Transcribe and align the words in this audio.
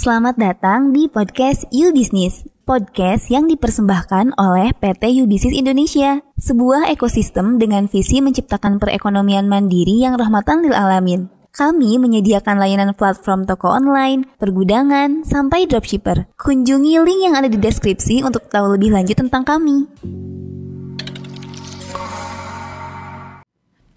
Selamat 0.00 0.40
datang 0.40 0.96
di 0.96 1.12
podcast 1.12 1.68
You 1.68 1.92
Business, 1.92 2.48
podcast 2.64 3.28
yang 3.28 3.44
dipersembahkan 3.52 4.32
oleh 4.40 4.72
PT 4.72 5.12
You 5.12 5.28
Business 5.28 5.52
Indonesia, 5.52 6.24
sebuah 6.40 6.88
ekosistem 6.88 7.60
dengan 7.60 7.84
visi 7.84 8.24
menciptakan 8.24 8.80
perekonomian 8.80 9.44
mandiri 9.44 10.00
yang 10.00 10.16
rahmatan 10.16 10.64
lil 10.64 10.72
alamin. 10.72 11.28
Kami 11.52 12.00
menyediakan 12.00 12.56
layanan 12.56 12.96
platform 12.96 13.44
toko 13.44 13.76
online, 13.76 14.24
pergudangan, 14.40 15.20
sampai 15.28 15.68
dropshipper. 15.68 16.32
Kunjungi 16.32 16.96
link 17.04 17.20
yang 17.20 17.36
ada 17.36 17.52
di 17.52 17.60
deskripsi 17.60 18.24
untuk 18.24 18.48
tahu 18.48 18.80
lebih 18.80 18.96
lanjut 18.96 19.20
tentang 19.20 19.44
kami. 19.44 19.84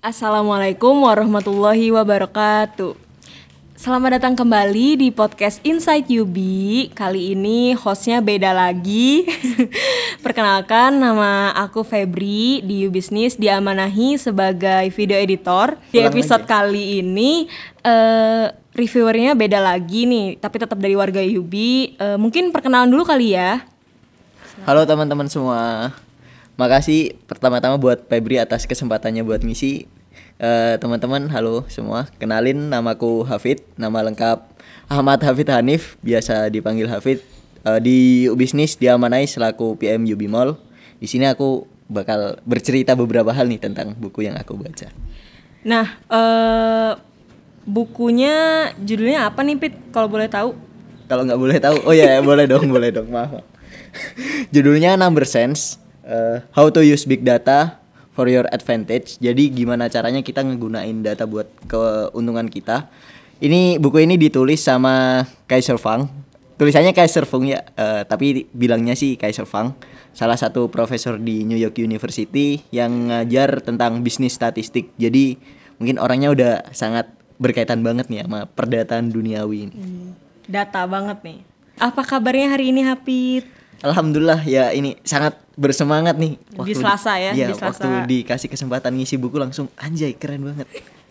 Assalamualaikum 0.03 0.99
warahmatullahi 0.99 1.95
wabarakatuh. 1.95 3.02
Selamat 3.73 4.21
datang 4.21 4.37
kembali 4.37 5.01
di 5.01 5.09
podcast 5.09 5.57
Inside 5.65 6.05
UB. 6.05 6.37
Kali 6.93 7.33
ini 7.33 7.73
hostnya 7.73 8.21
beda 8.21 8.53
lagi. 8.53 9.25
Perkenalkan, 10.25 11.01
nama 11.01 11.49
aku 11.57 11.81
Febri 11.81 12.61
di 12.61 12.85
Business 12.93 13.33
diamanahi 13.33 14.21
sebagai 14.21 14.93
video 14.93 15.17
editor. 15.17 15.81
Di 15.89 16.05
episode 16.05 16.45
lagi. 16.45 16.53
kali 16.53 16.83
ini 17.01 17.49
eh 17.81 18.53
reviewernya 18.77 19.33
beda 19.33 19.57
lagi 19.57 20.05
nih, 20.05 20.37
tapi 20.37 20.61
tetap 20.61 20.77
dari 20.77 20.93
warga 20.93 21.25
UB. 21.25 21.53
Eh, 21.97 22.17
mungkin 22.21 22.53
perkenalan 22.53 22.93
dulu 22.93 23.09
kali 23.09 23.33
ya. 23.33 23.65
Halo 24.69 24.85
teman-teman 24.85 25.25
semua. 25.25 25.89
Makasih 26.61 27.17
pertama-tama 27.25 27.81
buat 27.81 28.05
Febri 28.05 28.37
atas 28.37 28.69
kesempatannya 28.69 29.25
buat 29.25 29.41
ngisi. 29.41 29.89
Eh, 30.41 30.75
teman-teman, 30.81 31.29
halo 31.29 31.61
semua. 31.69 32.09
Kenalin 32.17 32.57
namaku 32.73 33.21
Hafid, 33.21 33.61
nama 33.77 34.01
lengkap 34.01 34.41
Ahmad 34.89 35.21
Hafid 35.21 35.45
Hanif, 35.53 35.93
biasa 36.01 36.49
dipanggil 36.49 36.89
Hafid. 36.89 37.21
Eh, 37.61 37.79
di 37.79 38.25
Bisnis 38.33 38.73
diamanai 38.73 39.29
selaku 39.29 39.77
PM 39.77 40.09
UB 40.09 40.25
Mall. 40.25 40.57
Di 40.97 41.05
sini 41.05 41.29
aku 41.29 41.69
bakal 41.85 42.41
bercerita 42.49 42.97
beberapa 42.97 43.29
hal 43.29 43.45
nih 43.45 43.61
tentang 43.61 43.93
buku 43.93 44.25
yang 44.25 44.33
aku 44.33 44.57
baca. 44.57 44.89
Nah, 45.69 46.01
eh 46.09 46.91
bukunya 47.69 48.67
judulnya 48.81 49.29
apa 49.29 49.45
nih 49.45 49.55
Pit? 49.61 49.73
Kalau 49.93 50.09
boleh 50.09 50.27
tahu? 50.33 50.57
Kalau 51.05 51.29
nggak 51.29 51.39
boleh 51.39 51.57
tahu, 51.61 51.77
oh 51.85 51.93
ya 51.93 52.17
boleh 52.25 52.49
dong, 52.49 52.73
boleh 52.73 52.89
dong, 52.89 53.05
maaf. 53.13 53.45
Judulnya 54.55 54.97
Number 54.97 55.29
Sense, 55.29 55.77
eh, 56.01 56.41
How 56.57 56.73
to 56.73 56.81
Use 56.81 57.05
Big 57.05 57.21
Data 57.21 57.82
for 58.13 58.29
Your 58.29 58.47
Advantage. 58.49 59.17
Jadi 59.19 59.49
gimana 59.51 59.89
caranya 59.89 60.21
kita 60.21 60.45
ngegunain 60.45 61.01
data 61.01 61.25
buat 61.25 61.49
keuntungan 61.67 62.47
kita. 62.47 62.87
Ini 63.43 63.81
buku 63.81 64.05
ini 64.05 64.15
ditulis 64.15 64.63
sama 64.63 65.25
Kaiser 65.49 65.75
Fang. 65.75 66.07
Tulisannya 66.55 66.93
Kaiser 66.93 67.25
Fung 67.25 67.49
ya, 67.49 67.65
eh, 67.75 68.05
tapi 68.07 68.47
bilangnya 68.53 68.93
sih 68.95 69.19
Kaiser 69.19 69.43
Fang. 69.43 69.75
Salah 70.13 70.37
satu 70.37 70.69
profesor 70.69 71.17
di 71.17 71.43
New 71.43 71.57
York 71.57 71.75
University 71.81 72.61
yang 72.69 73.09
ngajar 73.09 73.65
tentang 73.65 74.05
bisnis 74.05 74.37
statistik. 74.37 74.93
Jadi 74.95 75.35
mungkin 75.81 75.97
orangnya 75.97 76.29
udah 76.31 76.53
sangat 76.71 77.09
berkaitan 77.41 77.83
banget 77.83 78.07
nih 78.07 78.23
sama 78.23 78.47
perdataan 78.47 79.11
duniawi 79.11 79.67
ini. 79.67 79.75
Data 80.47 80.85
banget 80.87 81.19
nih. 81.25 81.39
Apa 81.81 82.05
kabarnya 82.05 82.53
hari 82.53 82.69
ini 82.69 82.85
Hapit? 82.85 83.43
Alhamdulillah 83.83 84.47
ya 84.47 84.71
ini 84.71 84.95
sangat 85.03 85.35
bersemangat 85.53 86.15
nih. 86.15 86.35
Di 86.59 86.73
Selasa 86.73 87.13
ya, 87.15 87.31
Iya, 87.31 87.47
di 87.49 87.55
Selasa. 87.55 87.81
waktu 87.83 87.89
dikasih 88.05 88.49
kesempatan 88.49 88.93
ngisi 88.93 89.15
buku 89.15 89.37
langsung 89.37 89.69
anjay 89.75 90.13
keren 90.13 90.43
banget. 90.43 90.65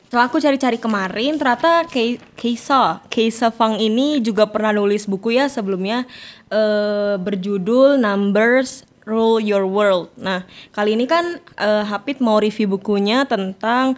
Setelah 0.06 0.28
aku 0.28 0.36
cari-cari 0.36 0.76
kemarin, 0.76 1.40
ternyata 1.40 1.88
Kei- 1.88 2.20
Keisa, 2.36 3.00
Keisa 3.08 3.48
Fang 3.48 3.80
ini 3.80 4.20
juga 4.20 4.44
pernah 4.44 4.68
nulis 4.70 5.08
buku 5.08 5.32
ya 5.32 5.48
sebelumnya 5.48 6.04
eh, 6.48 7.16
berjudul 7.16 7.96
Numbers 7.96 8.84
Rule 9.02 9.40
Your 9.40 9.64
World. 9.64 10.12
Nah, 10.14 10.44
kali 10.70 10.94
ini 10.94 11.08
kan 11.08 11.40
eh, 11.56 11.84
Hapit 11.84 12.20
mau 12.20 12.36
review 12.36 12.68
bukunya 12.68 13.24
tentang 13.24 13.96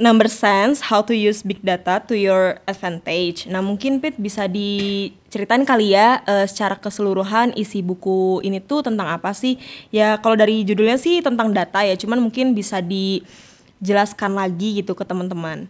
Number 0.00 0.24
Sense, 0.24 0.80
How 0.88 1.04
to 1.04 1.12
Use 1.12 1.44
Big 1.44 1.60
Data 1.60 2.00
to 2.08 2.16
Your 2.16 2.56
Advantage. 2.64 3.44
Nah, 3.44 3.60
mungkin 3.60 4.00
Pit 4.00 4.16
bisa 4.16 4.48
diceritain 4.48 5.68
kali 5.68 5.92
ya 5.92 6.24
eh, 6.24 6.48
secara 6.48 6.80
keseluruhan 6.80 7.52
isi 7.60 7.84
buku 7.84 8.40
ini 8.40 8.56
tuh 8.64 8.80
tentang 8.80 9.12
apa 9.12 9.36
sih? 9.36 9.60
Ya, 9.92 10.16
kalau 10.24 10.32
dari 10.32 10.64
judulnya 10.64 10.96
sih 10.96 11.20
tentang 11.20 11.52
data 11.52 11.84
ya, 11.84 11.92
cuman 11.92 12.24
mungkin 12.24 12.56
bisa 12.56 12.80
dijelaskan 12.80 14.32
lagi 14.32 14.80
gitu 14.80 14.96
ke 14.96 15.04
teman-teman. 15.04 15.68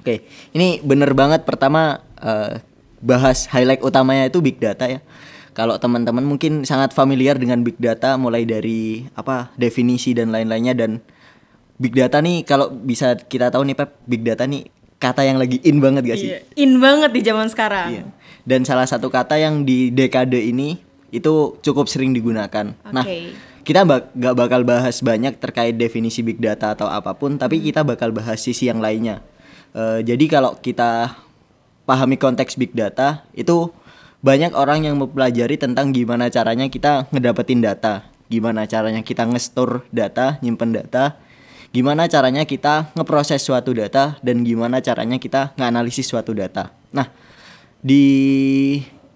Oke, 0.00 0.24
ini 0.56 0.80
bener 0.80 1.12
banget 1.12 1.44
pertama 1.44 2.00
eh, 2.24 2.64
bahas 3.04 3.44
highlight 3.52 3.84
utamanya 3.84 4.24
itu 4.24 4.40
big 4.40 4.56
data 4.56 4.88
ya. 4.88 5.04
Kalau 5.52 5.76
teman-teman 5.76 6.22
mungkin 6.22 6.62
sangat 6.64 6.96
familiar 6.96 7.36
dengan 7.36 7.60
big 7.60 7.76
data 7.76 8.16
mulai 8.16 8.48
dari 8.48 9.04
apa 9.12 9.52
definisi 9.58 10.14
dan 10.14 10.30
lain-lainnya 10.30 10.72
dan 10.72 11.02
big 11.78 11.94
data 11.94 12.18
nih 12.18 12.42
kalau 12.42 12.68
bisa 12.74 13.14
kita 13.14 13.54
tahu 13.54 13.62
nih 13.62 13.76
Pep, 13.78 13.90
big 14.04 14.22
data 14.26 14.44
nih 14.44 14.66
kata 14.98 15.22
yang 15.22 15.38
lagi 15.38 15.62
in 15.62 15.78
banget 15.78 16.02
gak 16.04 16.18
sih? 16.18 16.30
In 16.58 16.82
banget 16.82 17.14
di 17.14 17.22
zaman 17.22 17.46
sekarang. 17.46 17.88
Iya. 17.94 18.04
Dan 18.42 18.66
salah 18.66 18.84
satu 18.84 19.08
kata 19.08 19.38
yang 19.38 19.62
di 19.62 19.94
dekade 19.94 20.42
ini 20.42 20.82
itu 21.14 21.56
cukup 21.62 21.86
sering 21.86 22.12
digunakan. 22.12 22.74
Nah, 22.90 23.06
Oke. 23.06 23.32
kita 23.62 23.86
bak 23.86 24.12
gak 24.12 24.34
bakal 24.34 24.60
bahas 24.66 25.00
banyak 25.00 25.38
terkait 25.38 25.78
definisi 25.78 26.20
big 26.26 26.42
data 26.42 26.74
atau 26.74 26.90
apa 26.90 27.14
pun, 27.14 27.38
tapi 27.38 27.62
kita 27.62 27.86
bakal 27.86 28.10
bahas 28.10 28.42
sisi 28.42 28.66
yang 28.66 28.82
lainnya. 28.82 29.22
Eh, 29.72 30.02
jadi 30.02 30.24
kalau 30.26 30.58
kita 30.58 31.14
pahami 31.86 32.18
konteks 32.18 32.58
big 32.58 32.74
data, 32.74 33.24
itu 33.32 33.70
banyak 34.18 34.52
orang 34.52 34.84
yang 34.84 34.98
mempelajari 34.98 35.54
tentang 35.56 35.94
gimana 35.94 36.26
caranya 36.28 36.66
kita 36.66 37.06
ngedapetin 37.14 37.62
data, 37.62 38.02
gimana 38.26 38.66
caranya 38.66 39.00
kita 39.06 39.24
nge-store 39.24 39.86
data, 39.94 40.42
nyimpen 40.42 40.74
data, 40.74 41.16
gimana 41.70 42.08
caranya 42.08 42.48
kita 42.48 42.92
ngeproses 42.96 43.44
suatu 43.44 43.76
data 43.76 44.16
dan 44.24 44.42
gimana 44.42 44.80
caranya 44.80 45.20
kita 45.20 45.52
nganalisis 45.56 46.08
suatu 46.08 46.32
data. 46.32 46.72
Nah, 46.92 47.12
di 47.84 48.04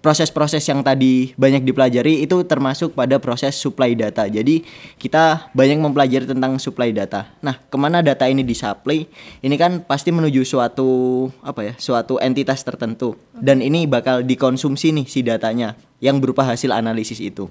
proses-proses 0.03 0.59
yang 0.67 0.83
tadi 0.83 1.31
banyak 1.39 1.63
dipelajari 1.63 2.27
itu 2.27 2.43
termasuk 2.43 2.91
pada 2.91 3.23
proses 3.23 3.55
supply 3.55 3.95
data. 3.95 4.27
Jadi 4.27 4.67
kita 4.99 5.47
banyak 5.55 5.79
mempelajari 5.79 6.27
tentang 6.27 6.59
supply 6.59 6.91
data. 6.91 7.31
Nah, 7.39 7.55
ke 7.55 7.77
mana 7.79 8.03
data 8.03 8.27
ini 8.27 8.43
disupply? 8.43 9.07
Ini 9.39 9.55
kan 9.55 9.87
pasti 9.87 10.11
menuju 10.11 10.43
suatu 10.43 11.31
apa 11.39 11.71
ya, 11.71 11.73
suatu 11.79 12.19
entitas 12.19 12.67
tertentu. 12.67 13.15
Dan 13.31 13.63
ini 13.63 13.87
bakal 13.87 14.27
dikonsumsi 14.27 14.91
nih 14.91 15.07
si 15.07 15.23
datanya 15.23 15.79
yang 16.03 16.19
berupa 16.19 16.43
hasil 16.43 16.75
analisis 16.75 17.23
itu. 17.23 17.47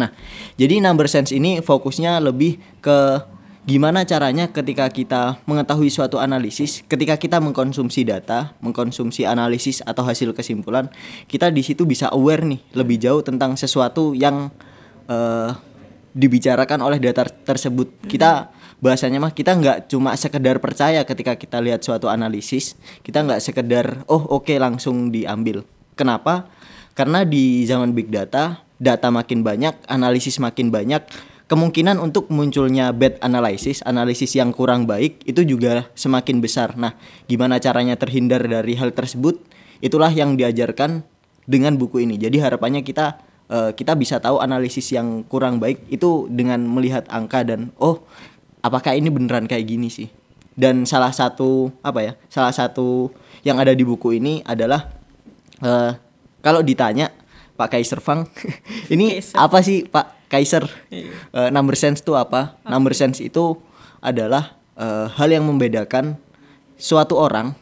Nah, 0.00 0.12
jadi 0.56 0.80
number 0.80 1.08
sense 1.12 1.32
ini 1.36 1.60
fokusnya 1.60 2.24
lebih 2.24 2.56
ke 2.80 3.20
gimana 3.66 4.06
caranya 4.06 4.46
ketika 4.54 4.86
kita 4.86 5.42
mengetahui 5.42 5.90
suatu 5.90 6.22
analisis, 6.22 6.86
ketika 6.86 7.18
kita 7.18 7.42
mengkonsumsi 7.42 8.06
data, 8.06 8.54
mengkonsumsi 8.62 9.26
analisis 9.26 9.82
atau 9.82 10.06
hasil 10.06 10.30
kesimpulan, 10.30 10.86
kita 11.26 11.50
di 11.50 11.66
situ 11.66 11.82
bisa 11.82 12.06
aware 12.14 12.46
nih 12.46 12.62
lebih 12.78 13.02
jauh 13.02 13.26
tentang 13.26 13.58
sesuatu 13.58 14.14
yang 14.14 14.54
eh, 15.10 15.50
dibicarakan 16.14 16.78
oleh 16.86 17.02
data 17.02 17.26
tersebut. 17.26 18.06
Kita 18.06 18.54
bahasanya 18.78 19.18
mah 19.18 19.34
kita 19.34 19.58
nggak 19.58 19.78
cuma 19.90 20.14
sekedar 20.14 20.62
percaya 20.62 21.02
ketika 21.02 21.34
kita 21.34 21.58
lihat 21.58 21.82
suatu 21.82 22.06
analisis, 22.06 22.78
kita 23.02 23.26
nggak 23.26 23.42
sekedar 23.42 24.06
oh 24.06 24.22
oke 24.30 24.54
langsung 24.62 25.10
diambil. 25.10 25.66
Kenapa? 25.98 26.46
Karena 26.94 27.26
di 27.26 27.66
zaman 27.66 27.92
big 27.92 28.14
data, 28.14 28.62
data 28.78 29.10
makin 29.12 29.42
banyak, 29.42 29.84
analisis 29.90 30.40
makin 30.40 30.72
banyak, 30.72 31.02
kemungkinan 31.46 32.02
untuk 32.02 32.26
munculnya 32.28 32.90
bad 32.90 33.22
analysis, 33.22 33.82
analisis 33.86 34.34
yang 34.34 34.50
kurang 34.50 34.84
baik 34.90 35.22
itu 35.22 35.46
juga 35.46 35.86
semakin 35.94 36.42
besar. 36.42 36.74
Nah, 36.74 36.98
gimana 37.30 37.62
caranya 37.62 37.94
terhindar 37.94 38.42
dari 38.42 38.74
hal 38.74 38.90
tersebut? 38.90 39.38
Itulah 39.78 40.10
yang 40.10 40.34
diajarkan 40.34 41.06
dengan 41.46 41.78
buku 41.78 42.02
ini. 42.02 42.18
Jadi 42.18 42.42
harapannya 42.42 42.82
kita 42.82 43.22
eh, 43.46 43.70
kita 43.78 43.94
bisa 43.94 44.18
tahu 44.18 44.42
analisis 44.42 44.90
yang 44.90 45.22
kurang 45.30 45.62
baik 45.62 45.86
itu 45.86 46.26
dengan 46.26 46.66
melihat 46.66 47.06
angka 47.06 47.46
dan 47.46 47.70
oh, 47.78 48.02
apakah 48.66 48.98
ini 48.98 49.06
beneran 49.08 49.46
kayak 49.46 49.70
gini 49.70 49.86
sih? 49.86 50.10
Dan 50.56 50.82
salah 50.82 51.14
satu 51.14 51.70
apa 51.86 52.00
ya? 52.02 52.12
Salah 52.26 52.50
satu 52.50 53.14
yang 53.46 53.62
ada 53.62 53.70
di 53.70 53.86
buku 53.86 54.18
ini 54.18 54.42
adalah 54.42 54.90
eh, 55.62 55.94
kalau 56.42 56.58
ditanya 56.66 57.14
Pak 57.54 57.72
Kaiser 57.72 58.02
Fang, 58.02 58.26
ini 58.92 59.22
Kaiser. 59.22 59.38
apa 59.38 59.58
sih 59.62 59.86
Pak 59.86 60.15
Kaiser? 60.26 60.66
Eh, 60.90 61.50
number 61.54 61.78
sense 61.78 62.02
itu 62.02 62.18
apa? 62.18 62.58
Number 62.66 62.92
sense 62.92 63.22
itu 63.22 63.58
adalah 64.02 64.58
eh, 64.74 65.06
hal 65.14 65.28
yang 65.30 65.46
membedakan 65.46 66.18
suatu 66.76 67.16
orang 67.16 67.54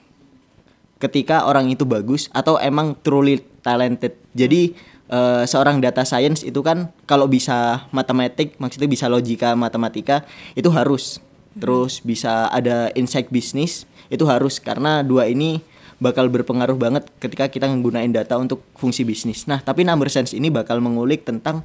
ketika 0.98 1.44
orang 1.44 1.68
itu 1.68 1.84
bagus 1.84 2.32
atau 2.32 2.56
emang 2.56 2.96
truly 3.04 3.44
talented. 3.60 4.16
Jadi 4.32 4.72
eh, 5.12 5.44
seorang 5.44 5.84
data 5.84 6.08
science 6.08 6.40
itu 6.40 6.64
kan 6.64 6.88
kalau 7.04 7.28
bisa 7.28 7.84
matematik, 7.92 8.56
maksudnya 8.56 8.88
bisa 8.88 9.06
logika 9.12 9.52
matematika 9.52 10.24
itu 10.56 10.72
harus. 10.72 11.20
Terus 11.54 12.02
bisa 12.02 12.50
ada 12.50 12.90
insight 12.98 13.30
bisnis 13.30 13.86
itu 14.10 14.26
harus 14.26 14.58
karena 14.58 15.06
dua 15.06 15.30
ini 15.30 15.62
bakal 16.02 16.26
berpengaruh 16.26 16.74
banget 16.74 17.06
ketika 17.22 17.46
kita 17.46 17.70
menggunakan 17.70 18.10
data 18.10 18.34
untuk 18.36 18.66
fungsi 18.74 19.06
bisnis. 19.06 19.46
Nah, 19.46 19.62
tapi 19.62 19.86
number 19.86 20.10
sense 20.10 20.34
ini 20.34 20.50
bakal 20.50 20.82
mengulik 20.82 21.22
tentang 21.22 21.62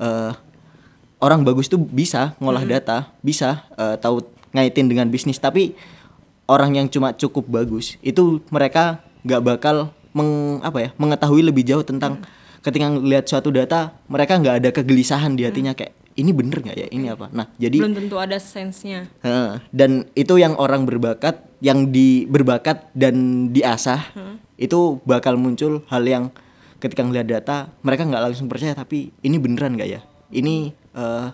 uh, 0.00 0.32
orang 1.20 1.44
bagus 1.44 1.68
tuh 1.68 1.80
bisa 1.80 2.36
ngolah 2.40 2.62
Hmm. 2.64 2.72
data, 2.76 2.96
bisa 3.24 3.64
uh, 3.76 3.96
tahu 3.96 4.24
ngaitin 4.52 4.88
dengan 4.88 5.08
bisnis, 5.08 5.36
tapi 5.40 5.76
orang 6.48 6.78
yang 6.78 6.86
cuma 6.88 7.12
cukup 7.12 7.44
bagus 7.48 7.98
itu 8.00 8.40
mereka 8.54 9.02
nggak 9.26 9.42
bakal 9.42 9.90
meng, 10.16 10.62
apa 10.64 10.78
ya 10.78 10.88
mengetahui 10.96 11.42
lebih 11.44 11.66
jauh 11.66 11.84
tentang 11.84 12.22
ketika 12.64 12.88
lihat 12.88 13.26
suatu 13.28 13.50
data 13.52 13.92
mereka 14.08 14.38
nggak 14.38 14.56
ada 14.64 14.70
kegelisahan 14.72 15.34
di 15.34 15.44
hatinya 15.44 15.74
kayak 15.76 15.92
ini 16.16 16.32
bener 16.32 16.64
nggak 16.64 16.76
ya? 16.80 16.88
Ini 16.88 17.12
apa? 17.12 17.28
Nah 17.28 17.52
jadi 17.60 17.76
belum 17.76 17.92
tentu 17.92 18.16
ada 18.16 18.40
sense-nya. 18.40 19.04
Heeh, 19.20 19.60
dan 19.68 20.08
itu 20.16 20.40
yang 20.40 20.56
orang 20.56 20.88
berbakat, 20.88 21.44
yang 21.60 21.92
di 21.92 22.24
berbakat 22.24 22.88
dan 22.96 23.48
diasah, 23.52 24.00
itu 24.56 24.96
bakal 25.04 25.36
muncul 25.36 25.84
hal 25.92 26.08
yang 26.08 26.32
ketika 26.86 27.02
ngeliat 27.02 27.26
data 27.26 27.74
mereka 27.82 28.06
nggak 28.06 28.22
langsung 28.30 28.46
percaya 28.46 28.72
tapi 28.72 29.10
ini 29.20 29.36
beneran 29.36 29.74
nggak 29.74 29.90
ya? 29.90 30.00
Ini 30.30 30.72
eh, 30.72 31.28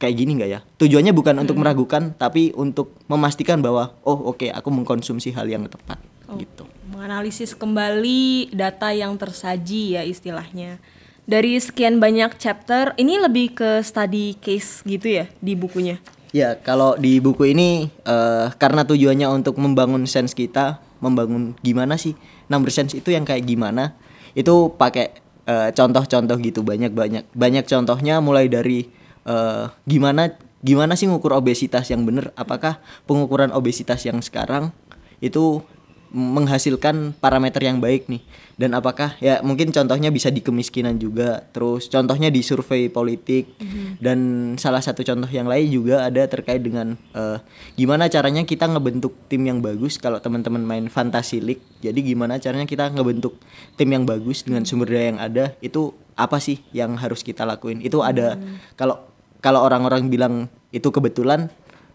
kayak 0.00 0.14
gini 0.16 0.40
nggak 0.40 0.50
ya? 0.50 0.60
Tujuannya 0.80 1.12
bukan 1.12 1.36
untuk 1.44 1.60
meragukan 1.60 2.16
tapi 2.16 2.56
untuk 2.56 2.96
memastikan 3.06 3.60
bahwa 3.60 3.94
oh 4.02 4.32
oke 4.32 4.48
aku 4.48 4.68
mengkonsumsi 4.72 5.36
hal 5.36 5.46
yang 5.46 5.68
tepat 5.68 6.00
gitu. 6.38 6.64
menganalisis 6.86 7.58
kembali 7.58 8.54
data 8.54 8.94
yang 8.94 9.18
tersaji 9.18 9.98
ya 9.98 10.02
istilahnya 10.06 10.78
dari 11.26 11.58
sekian 11.58 11.98
banyak 11.98 12.38
chapter 12.38 12.94
ini 12.98 13.18
lebih 13.18 13.54
ke 13.54 13.70
study 13.82 14.38
case 14.38 14.82
gitu 14.86 15.22
ya 15.22 15.26
di 15.42 15.58
bukunya 15.58 15.98
Ya, 16.30 16.54
kalau 16.54 16.94
di 16.94 17.18
buku 17.18 17.50
ini 17.50 17.90
eh, 18.06 18.46
karena 18.54 18.86
tujuannya 18.86 19.26
untuk 19.34 19.58
membangun 19.58 20.06
sense 20.06 20.30
kita, 20.30 20.78
membangun 21.02 21.58
gimana 21.58 21.98
sih 21.98 22.14
number 22.46 22.70
sense 22.70 22.94
itu 22.94 23.10
yang 23.10 23.26
kayak 23.26 23.42
gimana, 23.50 23.98
itu 24.34 24.72
pakai 24.74 25.14
eh, 25.46 25.70
contoh-contoh 25.74 26.36
gitu 26.40 26.60
banyak-banyak. 26.62 27.30
Banyak 27.34 27.64
contohnya 27.66 28.18
mulai 28.22 28.46
dari 28.46 28.86
eh, 29.26 29.64
gimana 29.86 30.34
gimana 30.60 30.92
sih 30.92 31.08
ngukur 31.08 31.32
obesitas 31.32 31.88
yang 31.88 32.04
bener, 32.04 32.36
apakah 32.36 32.78
pengukuran 33.08 33.48
obesitas 33.56 34.04
yang 34.04 34.20
sekarang 34.20 34.76
itu 35.24 35.64
menghasilkan 36.10 37.14
parameter 37.18 37.62
yang 37.62 37.78
baik 37.78 38.10
nih. 38.10 38.22
Dan 38.60 38.76
apakah 38.76 39.16
ya 39.24 39.40
mungkin 39.40 39.72
contohnya 39.72 40.12
bisa 40.12 40.28
di 40.28 40.44
kemiskinan 40.44 41.00
juga 41.00 41.48
terus 41.48 41.88
contohnya 41.88 42.28
di 42.28 42.44
survei 42.44 42.92
politik. 42.92 43.56
Dan 44.02 44.52
salah 44.60 44.84
satu 44.84 45.00
contoh 45.00 45.30
yang 45.30 45.48
lain 45.48 45.70
juga 45.72 46.04
ada 46.04 46.26
terkait 46.28 46.60
dengan 46.60 46.98
eh, 47.16 47.38
gimana 47.78 48.10
caranya 48.12 48.44
kita 48.44 48.68
ngebentuk 48.68 49.16
tim 49.32 49.46
yang 49.48 49.64
bagus 49.64 49.96
kalau 49.96 50.20
teman-teman 50.20 50.60
main 50.60 50.86
fantasy 50.92 51.40
league. 51.40 51.64
Jadi 51.80 52.04
gimana 52.04 52.36
caranya 52.36 52.68
kita 52.68 52.92
ngebentuk 52.92 53.40
tim 53.80 53.88
yang 53.88 54.04
bagus 54.04 54.44
dengan 54.44 54.68
sumber 54.68 54.92
daya 54.92 55.16
yang 55.16 55.20
ada 55.22 55.44
itu 55.64 55.96
apa 56.20 56.36
sih 56.36 56.60
yang 56.76 57.00
harus 57.00 57.24
kita 57.24 57.48
lakuin? 57.48 57.80
Itu 57.80 58.04
ada 58.04 58.36
kalau 58.76 59.08
kalau 59.40 59.64
orang-orang 59.64 60.12
bilang 60.12 60.34
itu 60.70 60.92
kebetulan 60.92 61.48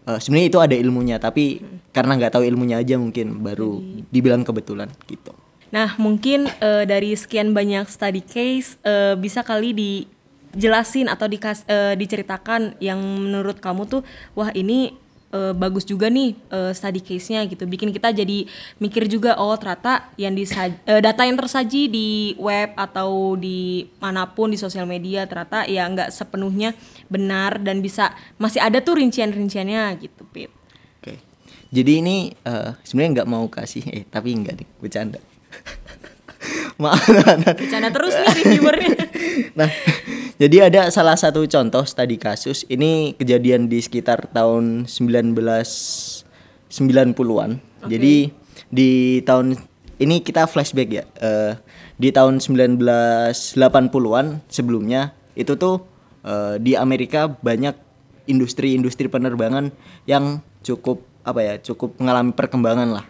Eh, 0.06 0.22
sebenarnya 0.22 0.48
itu 0.54 0.60
ada 0.62 0.76
ilmunya 0.78 1.18
tapi 1.18 1.58
karena 1.90 2.14
nggak 2.14 2.38
tahu 2.38 2.46
ilmunya 2.46 2.78
aja 2.78 2.94
mungkin 2.94 3.42
baru 3.42 3.82
dibilang 4.06 4.46
kebetulan 4.46 4.86
gitu. 5.10 5.34
Nah 5.74 5.98
mungkin 5.98 6.46
eh, 6.62 6.86
dari 6.86 7.10
sekian 7.18 7.50
banyak 7.50 7.90
study 7.90 8.22
case 8.22 8.78
eh, 8.86 9.18
bisa 9.18 9.42
kali 9.42 9.74
dijelasin 9.74 11.10
atau 11.10 11.26
dikas, 11.26 11.66
eh, 11.66 11.98
diceritakan 11.98 12.78
yang 12.78 13.02
menurut 13.02 13.58
kamu 13.58 13.90
tuh 13.90 14.06
wah 14.38 14.54
ini 14.54 14.94
eh, 15.34 15.50
bagus 15.58 15.82
juga 15.82 16.06
nih 16.06 16.38
eh, 16.54 16.70
study 16.70 17.02
case-nya 17.02 17.42
gitu. 17.50 17.66
Bikin 17.66 17.90
kita 17.90 18.14
jadi 18.14 18.46
mikir 18.78 19.10
juga 19.10 19.34
oh 19.42 19.58
ternyata 19.58 20.14
yang 20.14 20.38
disaj- 20.38 20.78
eh, 20.86 21.02
data 21.02 21.26
yang 21.26 21.34
tersaji 21.34 21.90
di 21.90 22.38
web 22.38 22.78
atau 22.78 23.34
di 23.34 23.90
mana 23.98 24.22
pun 24.30 24.54
di 24.54 24.58
sosial 24.62 24.86
media 24.86 25.26
ternyata 25.26 25.66
ya 25.66 25.82
nggak 25.90 26.14
sepenuhnya 26.14 26.78
benar 27.06 27.62
dan 27.62 27.78
bisa 27.82 28.14
masih 28.36 28.60
ada 28.62 28.80
tuh 28.82 28.94
rincian-rinciannya 28.98 29.98
gitu 30.02 30.24
Pip. 30.30 30.50
Oke. 31.00 31.18
Jadi 31.70 31.92
ini 32.02 32.32
eh, 32.32 32.70
sebenarnya 32.82 33.22
nggak 33.22 33.30
mau 33.30 33.48
kasih 33.50 33.82
eh 33.90 34.04
tapi 34.06 34.32
enggak 34.34 34.56
nih 34.62 34.68
bercanda. 34.78 35.18
Maaf 36.82 37.08
bercanda 37.56 37.90
terus 37.90 38.14
nih 38.14 38.26
reviewernya. 38.42 38.94
Nah 39.56 39.72
jadi 40.36 40.68
ada 40.68 40.92
salah 40.92 41.16
satu 41.16 41.48
contoh 41.48 41.80
studi 41.88 42.20
kasus. 42.20 42.68
Ini 42.68 43.16
kejadian 43.16 43.72
di 43.72 43.80
sekitar 43.80 44.28
tahun 44.32 44.84
1990-an 44.84 47.50
jadi 47.86 48.34
di 48.68 49.22
tahun 49.22 49.54
ini 49.96 50.20
kita 50.20 50.44
flashback 50.50 50.90
ya. 50.92 51.04
Eh, 51.20 51.54
di 51.96 52.12
tahun 52.12 52.44
1980-an 52.44 54.44
sebelumnya 54.52 55.16
itu 55.32 55.56
tuh 55.56 55.80
eh, 56.26 56.58
di 56.58 56.74
Amerika 56.74 57.30
banyak 57.30 57.78
industri-industri 58.26 59.06
penerbangan 59.06 59.70
yang 60.10 60.42
cukup 60.66 61.06
apa 61.22 61.40
ya 61.42 61.54
cukup 61.62 61.94
mengalami 62.02 62.34
perkembangan 62.34 62.90
lah 62.90 63.06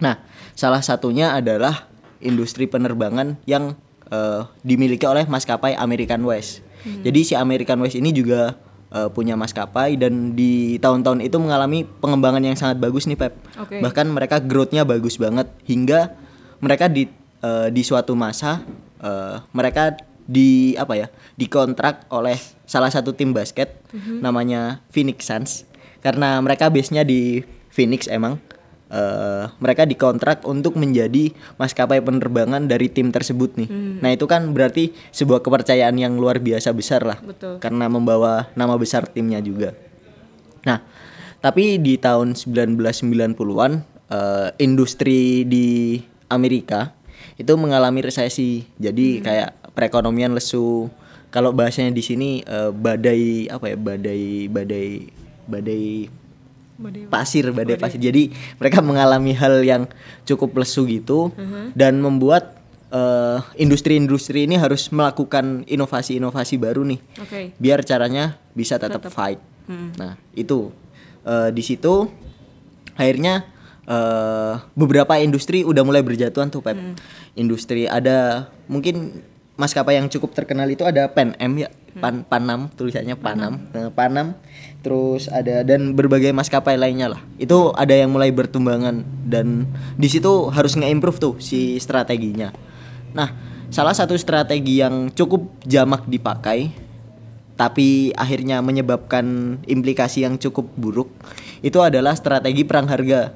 Nah, 0.00 0.20
salah 0.52 0.84
satunya 0.84 1.32
adalah 1.32 1.88
industri 2.20 2.68
penerbangan 2.68 3.40
yang 3.48 3.76
eh, 4.12 4.42
dimiliki 4.60 5.04
oleh 5.08 5.24
maskapai 5.24 5.76
American 5.76 6.24
West. 6.24 6.64
Jadi 6.86 7.26
si 7.26 7.34
American 7.34 7.82
West 7.82 7.98
ini 7.98 8.14
juga 8.14 8.54
eh, 8.92 9.08
punya 9.10 9.34
maskapai 9.34 9.96
dan 9.98 10.36
di 10.36 10.76
tahun-tahun 10.78 11.24
itu 11.24 11.36
mengalami 11.40 11.82
pengembangan 11.82 12.44
yang 12.44 12.56
sangat 12.56 12.78
bagus 12.78 13.08
nih 13.08 13.18
Pep. 13.18 13.34
Oke. 13.58 13.80
Bahkan 13.80 14.06
mereka 14.12 14.36
growth-nya 14.38 14.84
bagus 14.86 15.16
banget 15.16 15.48
hingga 15.64 16.14
mereka 16.60 16.86
di 16.92 17.08
eh, 17.40 17.68
di 17.72 17.82
suatu 17.82 18.12
masa 18.12 18.62
eh, 19.00 19.40
mereka 19.50 19.96
di 20.26 20.74
apa 20.74 20.94
ya 20.98 21.06
dikontrak 21.38 22.10
oleh 22.10 22.34
salah 22.66 22.90
satu 22.90 23.14
tim 23.14 23.30
basket 23.30 23.78
namanya 24.20 24.82
Phoenix 24.90 25.26
Suns 25.26 25.64
karena 26.02 26.38
mereka 26.42 26.70
base-nya 26.70 27.06
di 27.06 27.42
Phoenix 27.70 28.06
emang 28.06 28.38
eh, 28.90 29.44
mereka 29.58 29.82
dikontrak 29.82 30.46
untuk 30.46 30.78
menjadi 30.78 31.34
maskapai 31.58 31.98
penerbangan 31.98 32.70
dari 32.70 32.86
tim 32.86 33.10
tersebut 33.10 33.58
nih. 33.58 33.68
Nah 34.00 34.10
itu 34.14 34.30
kan 34.30 34.54
berarti 34.54 34.94
sebuah 35.10 35.42
kepercayaan 35.42 35.98
yang 35.98 36.14
luar 36.16 36.38
biasa 36.38 36.70
besar 36.70 37.02
lah, 37.02 37.18
Betul. 37.18 37.58
karena 37.58 37.90
membawa 37.90 38.48
nama 38.54 38.78
besar 38.78 39.10
timnya 39.10 39.42
juga. 39.42 39.74
Nah 40.62 40.82
tapi 41.42 41.78
di 41.78 41.98
tahun 41.98 42.38
1990-an 42.38 43.72
eh, 44.10 44.48
industri 44.62 45.42
di 45.42 46.00
Amerika 46.30 46.94
itu 47.36 47.52
mengalami 47.58 48.00
resesi, 48.00 48.64
jadi 48.80 49.20
kayak 49.20 49.50
perekonomian 49.76 50.32
lesu. 50.32 50.88
Kalau 51.28 51.52
bahasanya 51.52 51.92
di 51.92 52.00
sini 52.00 52.40
eh, 52.40 52.72
badai 52.72 53.52
apa 53.52 53.68
ya 53.68 53.76
badai 53.76 54.48
badai 54.48 54.88
badai 55.44 55.86
pasir 57.12 57.52
badai 57.52 57.76
pasir. 57.76 58.00
Jadi 58.00 58.32
mereka 58.56 58.80
mengalami 58.80 59.36
hal 59.36 59.60
yang 59.60 59.84
cukup 60.24 60.56
lesu 60.64 60.88
gitu 60.88 61.28
dan 61.76 62.00
membuat 62.00 62.56
eh, 62.88 63.38
industri-industri 63.60 64.48
ini 64.48 64.56
harus 64.56 64.88
melakukan 64.88 65.68
inovasi-inovasi 65.68 66.56
baru 66.56 66.88
nih. 66.88 67.00
Oke. 67.20 67.40
Biar 67.60 67.84
caranya 67.84 68.40
bisa 68.56 68.80
tetap, 68.80 69.04
fight. 69.12 69.40
Nah 70.00 70.16
itu. 70.32 70.72
Eh, 71.26 71.50
di 71.50 71.62
situ 71.66 72.06
akhirnya 72.94 73.44
eh, 73.84 74.54
beberapa 74.78 75.18
industri 75.18 75.66
udah 75.66 75.82
mulai 75.82 76.06
berjatuhan 76.06 76.48
tuh 76.54 76.62
Pep. 76.62 76.78
Industri 77.34 77.90
ada 77.90 78.48
mungkin 78.70 79.26
maskapai 79.56 79.96
yang 79.96 80.08
cukup 80.12 80.36
terkenal 80.36 80.68
itu 80.68 80.84
ada 80.84 81.08
Pan 81.10 81.32
Am 81.40 81.56
ya. 81.56 81.72
Pan 81.96 82.28
Panam 82.28 82.68
tulisannya 82.76 83.16
Panam. 83.16 83.72
Eh, 83.72 83.88
Panam. 83.88 84.36
Terus 84.84 85.32
ada 85.32 85.64
dan 85.64 85.96
berbagai 85.96 86.30
maskapai 86.30 86.76
lainnya 86.76 87.16
lah. 87.16 87.20
Itu 87.40 87.72
ada 87.72 87.96
yang 87.96 88.12
mulai 88.12 88.30
bertumbangan 88.30 89.02
dan 89.24 89.64
di 89.96 90.08
situ 90.12 90.52
harus 90.52 90.76
nge-improve 90.76 91.18
tuh 91.18 91.34
si 91.40 91.80
strateginya. 91.80 92.52
Nah 93.16 93.32
salah 93.72 93.96
satu 93.96 94.14
strategi 94.14 94.78
yang 94.78 95.10
cukup 95.10 95.48
jamak 95.64 96.06
dipakai 96.06 96.70
tapi 97.56 98.12
akhirnya 98.12 98.60
menyebabkan 98.60 99.58
implikasi 99.64 100.28
yang 100.28 100.36
cukup 100.36 100.68
buruk 100.76 101.08
itu 101.64 101.80
adalah 101.80 102.12
strategi 102.12 102.62
perang 102.68 102.86
harga. 102.86 103.32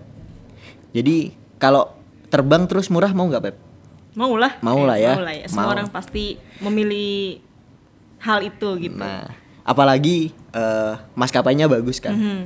Jadi 0.93 1.33
kalau 1.57 1.89
terbang 2.29 2.69
terus 2.69 2.93
murah 2.93 3.17
mau 3.17 3.27
nggak 3.27 3.43
Pep? 3.43 3.70
Mau 4.13 4.35
lah 4.35 4.59
Mau 4.61 4.83
lah 4.83 4.97
ya. 4.97 5.15
mau 5.15 5.23
lah 5.23 5.35
ya 5.35 5.47
semua 5.47 5.65
Mau. 5.67 5.73
orang 5.75 5.87
pasti 5.89 6.35
memilih 6.59 7.39
hal 8.19 8.43
itu 8.43 8.69
gitu 8.81 8.97
Nah, 8.97 9.31
apalagi 9.63 10.35
eh, 10.51 10.93
maskapainya 11.15 11.67
bagus 11.67 11.99
kan. 11.99 12.13
Mhm. 12.13 12.43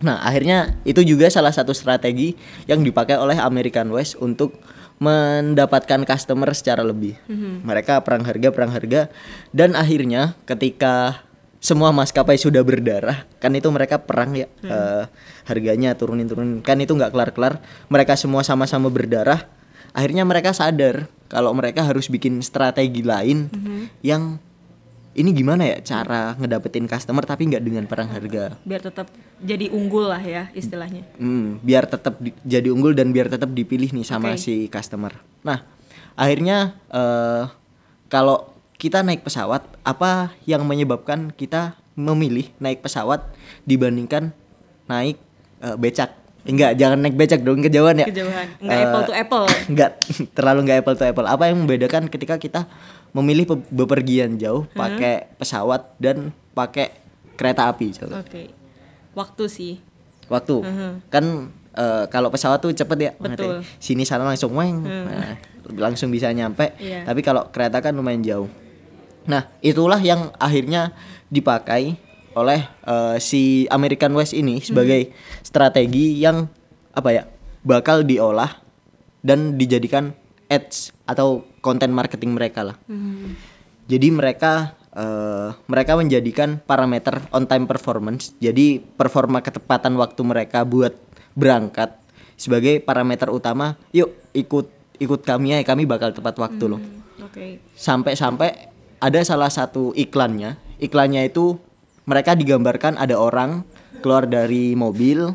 Nah, 0.00 0.16
akhirnya 0.22 0.80
itu 0.82 1.04
juga 1.04 1.28
salah 1.28 1.52
satu 1.52 1.76
strategi 1.76 2.32
yang 2.64 2.80
dipakai 2.80 3.20
oleh 3.20 3.36
American 3.36 3.92
West 3.92 4.16
untuk 4.16 4.56
mendapatkan 4.96 6.04
customer 6.04 6.52
secara 6.52 6.80
lebih. 6.80 7.16
Mereka 7.64 8.00
perang 8.00 8.20
harga, 8.22 8.48
perang 8.48 8.70
harga 8.70 9.08
dan 9.50 9.72
akhirnya 9.72 10.36
ketika 10.44 11.24
semua 11.60 11.92
maskapai 11.92 12.40
sudah 12.40 12.64
berdarah 12.64 13.28
kan 13.36 13.52
itu 13.52 13.68
mereka 13.68 14.00
perang 14.00 14.32
ya 14.32 14.48
eh, 14.64 15.04
harganya 15.44 15.92
turunin 15.92 16.24
turunin 16.24 16.64
kan 16.64 16.80
itu 16.80 16.96
nggak 16.96 17.12
kelar 17.12 17.30
kelar 17.36 17.54
mereka 17.92 18.16
semua 18.16 18.40
sama-sama 18.40 18.88
berdarah 18.88 19.44
akhirnya 19.90 20.22
mereka 20.26 20.54
sadar 20.54 21.10
kalau 21.30 21.54
mereka 21.54 21.86
harus 21.86 22.10
bikin 22.10 22.42
strategi 22.42 23.02
lain 23.06 23.50
yang 24.02 24.38
ini 25.10 25.34
gimana 25.34 25.66
ya 25.66 25.78
cara 25.82 26.38
ngedapetin 26.38 26.86
customer 26.86 27.26
tapi 27.26 27.50
nggak 27.50 27.62
dengan 27.66 27.84
perang 27.90 28.06
harga 28.06 28.54
Biar 28.62 28.78
tetap 28.78 29.10
jadi 29.42 29.66
unggul 29.72 30.06
lah 30.06 30.22
ya 30.22 30.46
istilahnya. 30.54 31.02
Hmm, 31.18 31.58
biar 31.66 31.90
tetap 31.90 32.14
di- 32.22 32.36
jadi 32.46 32.70
unggul 32.70 32.94
dan 32.94 33.10
biar 33.10 33.26
tetap 33.26 33.50
dipilih 33.50 33.90
nih 33.90 34.06
sama 34.06 34.38
Oke. 34.38 34.42
si 34.42 34.70
customer. 34.70 35.10
Nah, 35.42 35.66
akhirnya 36.14 36.78
eh, 36.94 37.44
kalau 38.06 38.54
kita 38.78 39.02
naik 39.02 39.26
pesawat, 39.26 39.66
apa 39.82 40.32
yang 40.46 40.62
menyebabkan 40.64 41.34
kita 41.34 41.74
memilih 41.98 42.48
naik 42.62 42.80
pesawat 42.80 43.26
dibandingkan 43.66 44.30
naik 44.86 45.18
eh, 45.58 45.74
becak? 45.74 46.19
Enggak, 46.42 46.72
jangan 46.74 46.98
naik 46.98 47.14
becak 47.14 47.40
dong 47.40 47.60
kejauhan 47.60 47.96
ya. 47.96 48.06
Kejauhan. 48.06 48.46
Nggak 48.58 48.72
Eh, 48.72 48.82
apple 48.82 49.02
to 49.02 49.12
apple. 49.12 49.46
Enggak, 49.70 49.90
terlalu 50.32 50.58
enggak 50.62 50.78
apple 50.78 50.96
to 50.96 51.04
apple. 51.04 51.26
Apa 51.26 51.44
yang 51.46 51.58
membedakan 51.58 52.06
ketika 52.06 52.34
kita 52.34 52.64
memilih 53.10 53.44
pe- 53.46 53.68
bepergian 53.68 54.34
jauh 54.34 54.64
pakai 54.70 55.28
pesawat 55.34 55.96
dan 55.96 56.16
pakai 56.50 56.94
kereta 57.34 57.66
api? 57.66 57.92
Oke. 58.10 58.48
Waktu 59.12 59.44
sih. 59.46 59.74
waktu 60.28 60.62
kan 61.08 61.24
eh, 61.72 62.04
kalau 62.06 62.30
pesawat 62.30 62.58
tuh 62.58 62.70
cepet 62.70 62.98
ya 63.00 63.12
Betul. 63.16 63.66
sini 63.76 64.06
sana 64.06 64.22
langsung 64.22 64.54
weng 64.54 64.86
nah, 64.86 65.34
langsung 65.74 66.06
bisa 66.06 66.30
nyampe 66.30 66.70
Iya. 66.78 67.02
tapi 67.02 67.18
kalau 67.18 67.50
kereta 67.50 67.82
kan 67.82 67.90
lumayan 67.90 68.22
jauh 68.22 68.46
nah 69.26 69.50
itulah 69.58 69.98
yang 69.98 70.30
akhirnya 70.36 70.94
dipakai 71.26 71.98
oleh 72.34 72.62
eh, 72.86 73.16
si 73.18 73.66
American 73.70 74.14
West 74.14 74.36
ini 74.36 74.62
sebagai 74.62 75.10
strategi 75.42 76.20
yang 76.20 76.46
apa 76.94 77.10
ya 77.10 77.22
bakal 77.66 78.06
diolah 78.06 78.62
dan 79.20 79.58
dijadikan 79.58 80.14
ads 80.50 80.94
atau 81.06 81.46
konten 81.60 81.92
marketing 81.92 82.34
mereka 82.34 82.62
lah 82.62 82.76
jadi 83.90 84.08
mereka 84.14 84.78
eh, 84.94 85.48
mereka 85.66 85.98
menjadikan 85.98 86.62
parameter 86.62 87.18
on 87.34 87.50
time 87.50 87.66
performance. 87.66 88.34
Jadi 88.38 88.78
performa 88.78 89.42
ketepatan 89.42 89.98
waktu 89.98 90.22
mereka 90.22 90.62
buat 90.62 90.94
berangkat 91.34 91.98
sebagai 92.38 92.78
parameter 92.82 93.26
utama. 93.34 93.74
Yuk 93.90 94.14
ikut 94.30 94.70
ikut 95.02 95.20
kami 95.26 95.58
ya, 95.58 95.66
kami 95.66 95.90
bakal 95.90 96.14
tepat 96.14 96.38
waktu 96.38 96.64
loh. 96.70 96.80
Oke. 97.26 97.58
Sampai-sampai 97.74 98.70
ada 99.02 99.20
salah 99.26 99.50
satu 99.50 99.90
iklannya. 99.98 100.54
Iklannya 100.78 101.26
itu 101.26 101.58
mereka 102.10 102.34
digambarkan 102.34 102.98
ada 102.98 103.14
orang 103.14 103.62
keluar 104.02 104.26
dari 104.26 104.74
mobil 104.74 105.30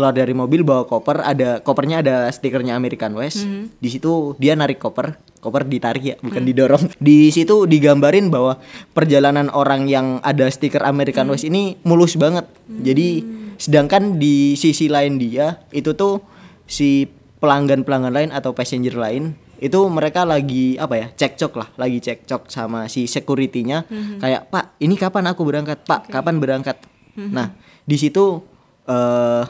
keluar 0.00 0.16
dari 0.16 0.32
mobil 0.32 0.64
bawa 0.64 0.88
koper 0.88 1.20
ada 1.20 1.60
kopernya 1.60 2.00
ada 2.00 2.16
stikernya 2.32 2.72
American 2.72 3.12
West. 3.20 3.44
Di 3.76 3.88
situ 3.92 4.32
dia 4.40 4.56
narik 4.56 4.80
koper 4.80 5.18
koper 5.44 5.68
ditarik 5.68 6.04
ya 6.04 6.16
bukan 6.24 6.40
didorong. 6.40 6.84
Di 7.04 7.28
situ 7.28 7.68
digambarin 7.68 8.32
bahwa 8.32 8.56
perjalanan 8.96 9.52
orang 9.52 9.92
yang 9.92 10.16
ada 10.24 10.48
stiker 10.48 10.80
American 10.88 11.28
West 11.28 11.44
ini 11.44 11.76
mulus 11.84 12.16
banget. 12.16 12.48
Jadi 12.64 13.24
sedangkan 13.60 14.16
di 14.16 14.56
sisi 14.56 14.88
lain 14.88 15.20
dia 15.20 15.60
itu 15.68 15.92
tuh 15.92 16.24
si 16.64 17.04
pelanggan 17.44 17.84
pelanggan 17.84 18.12
lain 18.16 18.30
atau 18.32 18.56
passenger 18.56 18.96
lain 18.96 19.36
itu 19.60 19.76
mereka 19.92 20.24
lagi 20.24 20.80
apa 20.80 20.96
ya 20.96 21.06
cekcok 21.12 21.52
lah 21.60 21.68
lagi 21.76 22.00
cekcok 22.00 22.48
sama 22.48 22.88
si 22.88 23.04
securitynya. 23.04 23.84
Kayak 24.16 24.48
pak 24.48 24.80
ini 24.80 24.96
kapan 24.96 25.28
aku 25.28 25.44
berangkat? 25.44 25.84
Pak 25.84 26.08
kapan 26.08 26.40
berangkat? 26.40 26.80
Nah 27.14 27.52
di 27.84 27.96
situ 28.00 28.40
eh 28.88 29.44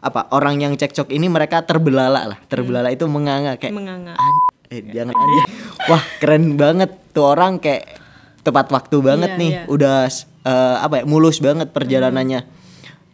apa 0.00 0.32
orang 0.32 0.64
yang 0.64 0.72
cekcok 0.80 1.12
ini 1.12 1.28
mereka 1.28 1.60
terbelalak 1.60 2.24
lah. 2.24 2.38
Terbelalak 2.48 2.96
itu 2.96 3.04
menganga 3.04 3.60
kayak 3.60 3.76
Menganga. 3.76 4.16
"An- 4.16 4.48
eh 4.70 4.80
jangan 4.86 5.12
aja 5.12 5.42
wah 5.90 6.02
keren 6.22 6.54
banget 6.54 6.94
tuh 7.10 7.26
orang 7.26 7.58
kayak 7.58 7.90
tepat 8.46 8.70
waktu 8.70 8.96
banget 9.02 9.34
Iya, 9.34 9.40
nih 9.42 9.50
iya. 9.52 9.62
udah 9.66 9.96
eh, 10.46 10.76
apa 10.80 11.02
ya 11.02 11.04
mulus 11.04 11.42
banget 11.44 11.74
perjalanannya. 11.74 12.40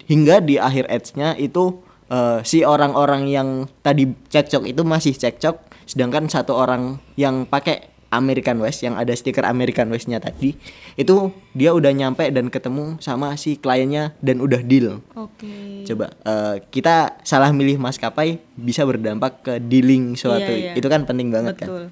Hingga 0.06 0.38
di 0.46 0.60
akhir 0.62 0.86
ads-nya 0.86 1.34
itu 1.34 1.82
eh, 2.06 2.38
si 2.46 2.62
orang-orang 2.62 3.26
yang 3.26 3.48
tadi 3.82 4.06
cekcok 4.30 4.70
itu 4.70 4.86
masih 4.86 5.18
cekcok 5.18 5.58
sedangkan 5.86 6.26
satu 6.26 6.52
orang 6.52 6.98
yang 7.14 7.46
pakai 7.46 7.94
American 8.10 8.62
West 8.62 8.86
yang 8.86 8.94
ada 8.94 9.10
stiker 9.14 9.42
American 9.42 9.90
West-nya 9.90 10.22
tadi 10.22 10.54
itu 10.94 11.16
dia 11.54 11.74
udah 11.74 11.90
nyampe 11.90 12.26
dan 12.30 12.50
ketemu 12.50 12.98
sama 13.02 13.34
si 13.34 13.58
kliennya 13.58 14.14
dan 14.22 14.38
udah 14.38 14.62
deal 14.62 15.02
Oke. 15.18 15.82
coba 15.86 16.14
eh, 16.22 16.62
kita 16.70 17.18
salah 17.26 17.50
milih 17.50 17.78
maskapai 17.82 18.38
bisa 18.54 18.86
berdampak 18.86 19.42
ke 19.42 19.52
dealing 19.58 20.14
suatu 20.14 20.50
Iya, 20.50 20.72
iya. 20.72 20.78
itu 20.78 20.86
kan 20.86 21.02
penting 21.06 21.34
banget 21.34 21.58
kan 21.58 21.68
Betul. 21.70 21.84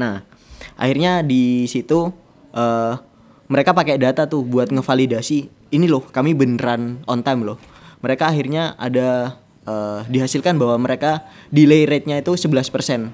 Nah, 0.00 0.24
akhirnya 0.80 1.20
di 1.20 1.68
situ 1.68 2.08
eh 2.56 2.94
mereka 3.50 3.74
pakai 3.74 3.98
data 3.98 4.30
tuh 4.30 4.46
buat 4.46 4.70
ngevalidasi 4.70 5.50
ini 5.74 5.86
loh 5.90 6.06
kami 6.06 6.38
beneran 6.38 7.02
on 7.10 7.26
time 7.26 7.42
loh. 7.42 7.58
Mereka 8.00 8.30
akhirnya 8.30 8.78
ada 8.78 9.36
eh, 9.62 10.00
dihasilkan 10.06 10.56
bahwa 10.56 10.76
mereka 10.78 11.24
delay 11.48 11.84
rate-nya 11.84 12.18
itu 12.18 12.32
11% 12.32 13.12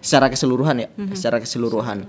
secara 0.00 0.26
keseluruhan 0.28 0.76
ya, 0.78 0.88
secara 1.12 1.38
keseluruhan 1.38 2.08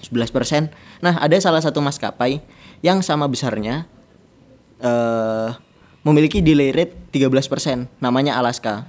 11%. 0.00 0.68
Nah, 1.00 1.14
ada 1.16 1.36
salah 1.38 1.60
satu 1.60 1.78
maskapai 1.78 2.42
yang 2.80 3.00
sama 3.00 3.24
besarnya 3.24 3.86
eh 4.78 5.50
memiliki 6.04 6.44
delay 6.44 6.68
rate 6.68 6.92
13%, 7.08 7.88
namanya 7.96 8.36
Alaska. 8.36 8.84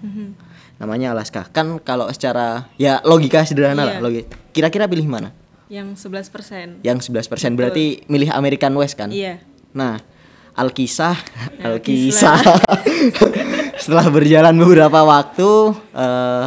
Namanya 0.75 1.15
Alaska. 1.15 1.47
Kan 1.47 1.79
kalau 1.79 2.12
secara 2.12 2.67
ya 2.75 3.00
logika 3.01 3.47
sederhana 3.47 3.88
lah, 3.88 3.95
Iya. 3.95 4.03
logi- 4.03 4.27
Kira-kira 4.51 4.83
pilih 4.85 5.07
mana? 5.07 5.31
Yang 5.71 6.03
11%. 6.03 6.83
Yang 6.83 7.07
11% 7.07 7.55
berarti 7.55 8.03
milih 8.05 8.27
American 8.29 8.75
West 8.75 9.00
kan? 9.00 9.07
Iya. 9.07 9.39
Nah, 9.71 10.03
Alkisah, 10.51 11.15
Alkisah. 11.59 12.39
Setelah 13.85 14.09
berjalan 14.09 14.57
beberapa 14.57 15.05
waktu, 15.05 15.77
eh, 15.93 16.45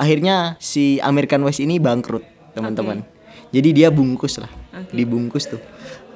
akhirnya 0.00 0.56
si 0.56 0.96
American 1.04 1.44
West 1.44 1.60
ini 1.60 1.76
bangkrut, 1.76 2.24
teman-teman. 2.56 3.04
Jadi 3.52 3.76
dia 3.76 3.92
bungkus 3.92 4.40
lah, 4.40 4.48
Oke. 4.72 4.96
dibungkus 4.96 5.52
tuh. 5.52 5.60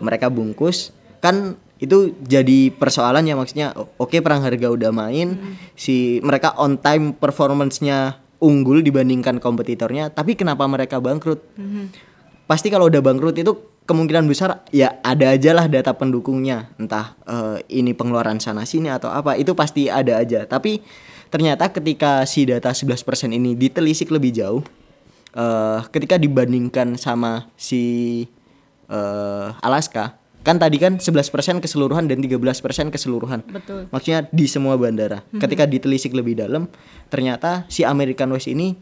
Mereka 0.00 0.32
bungkus, 0.32 0.96
kan 1.20 1.60
itu 1.76 2.16
jadi 2.24 2.72
persoalan 2.72 3.28
ya 3.28 3.36
maksudnya. 3.36 3.76
Oke, 4.00 4.24
perang 4.24 4.40
harga 4.40 4.72
udah 4.72 4.88
main, 4.88 5.36
si 5.76 6.24
mereka 6.24 6.56
on 6.56 6.80
time 6.80 7.12
performance-nya 7.20 8.16
unggul 8.40 8.80
dibandingkan 8.80 9.44
kompetitornya, 9.44 10.08
tapi 10.08 10.40
kenapa 10.40 10.64
mereka 10.64 11.04
bangkrut? 11.04 11.44
pasti 12.42 12.68
kalau 12.68 12.92
udah 12.92 13.00
bangkrut 13.00 13.32
itu 13.38 13.71
kemungkinan 13.82 14.24
besar 14.30 14.62
ya 14.70 15.02
ada 15.02 15.34
aja 15.34 15.50
lah 15.52 15.66
data 15.66 15.92
pendukungnya 15.94 16.70
entah 16.78 17.18
eh, 17.26 17.58
ini 17.82 17.92
pengeluaran 17.92 18.38
sana 18.38 18.62
sini 18.62 18.88
atau 18.88 19.10
apa 19.10 19.34
itu 19.34 19.52
pasti 19.58 19.90
ada 19.90 20.22
aja 20.22 20.46
tapi 20.46 20.82
ternyata 21.32 21.72
ketika 21.72 22.22
si 22.28 22.46
data 22.46 22.70
11% 22.70 23.02
ini 23.34 23.58
ditelisik 23.58 24.14
lebih 24.14 24.30
jauh 24.30 24.62
eh, 25.34 25.80
ketika 25.90 26.16
dibandingkan 26.16 26.94
sama 26.94 27.50
si 27.58 28.24
eh, 28.86 29.48
Alaska 29.66 30.22
kan 30.42 30.58
tadi 30.58 30.74
kan 30.78 30.98
11% 30.98 31.62
keseluruhan 31.62 32.10
dan 32.10 32.18
13% 32.18 32.58
keseluruhan 32.90 33.46
Betul. 33.46 33.86
maksudnya 33.94 34.26
di 34.34 34.50
semua 34.50 34.74
bandara. 34.74 35.22
Ketika 35.38 35.70
ditelisik 35.70 36.10
lebih 36.10 36.34
dalam, 36.34 36.66
ternyata 37.14 37.62
si 37.70 37.86
American 37.86 38.34
West 38.34 38.50
ini 38.50 38.74